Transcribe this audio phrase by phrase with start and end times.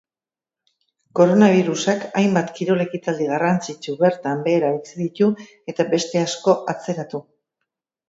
[1.19, 5.31] Koronabirusak hainbat kirol-ekitaldi garrantzitsu bertan behera utzi ditu
[5.75, 7.27] eta beste asko atzeratu.